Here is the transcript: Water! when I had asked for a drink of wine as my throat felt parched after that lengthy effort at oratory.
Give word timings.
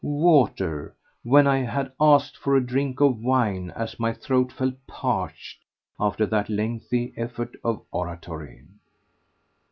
Water! 0.03 0.95
when 1.21 1.45
I 1.45 1.59
had 1.59 1.91
asked 1.99 2.35
for 2.35 2.55
a 2.55 2.65
drink 2.65 2.99
of 3.01 3.19
wine 3.19 3.69
as 3.75 3.99
my 3.99 4.13
throat 4.13 4.51
felt 4.51 4.73
parched 4.87 5.59
after 5.99 6.25
that 6.25 6.49
lengthy 6.49 7.13
effort 7.15 7.53
at 7.63 7.75
oratory. 7.91 8.63